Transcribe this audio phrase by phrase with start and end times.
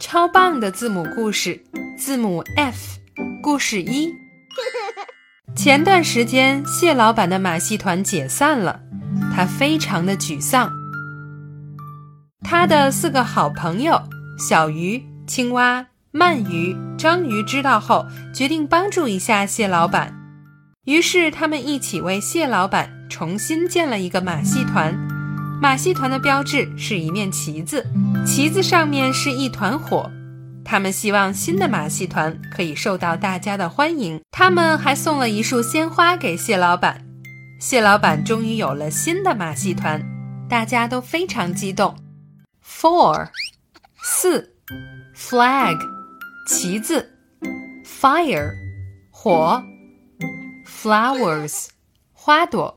[0.00, 1.62] 超棒的字母故事，
[1.96, 2.98] 字母 F，
[3.42, 4.12] 故事一。
[5.54, 8.80] 前段时间，蟹老板的马戏团解散了，
[9.34, 10.70] 他非常的沮丧。
[12.40, 14.00] 他的四个好朋友
[14.38, 20.12] 小鱼、青蛙、鳗鱼、章鱼知道后，决定帮助一下蟹老板。
[20.86, 25.11] 于是，他们一起为蟹老板重新建了一个马戏团。
[25.62, 27.86] 马戏团的标志是一面旗子，
[28.26, 30.10] 旗子上面是一团火。
[30.64, 34.20] 他们希望新的马戏团可以受到大家的欢迎。
[34.32, 37.06] 他们还送了一束鲜花给蟹老板。
[37.60, 40.04] 蟹老板终于有了新的马戏团，
[40.48, 41.94] 大家都非常激动。
[42.66, 43.28] Four，
[44.02, 44.56] 四
[45.16, 45.78] ，flag，
[46.48, 47.08] 旗子
[47.86, 48.50] ，fire，
[49.12, 49.62] 火。
[50.66, 51.68] Flowers，
[52.12, 52.68] 花朵。